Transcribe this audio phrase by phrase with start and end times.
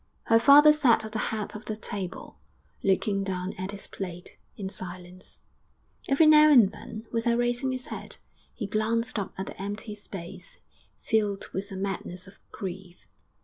[0.23, 2.39] Her father sat at the head of the table,
[2.81, 5.41] looking down at his plate, in silence;
[6.07, 8.17] every now and then, without raising his head,
[8.51, 10.57] he glanced up at the empty space,
[11.01, 13.05] filled with a madness of grief....